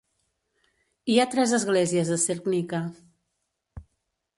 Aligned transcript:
Hi 1.11 1.19
ha 1.19 1.27
tres 1.35 1.55
esglésies 1.59 2.13
a 2.17 2.21
Cerknica. 2.25 2.85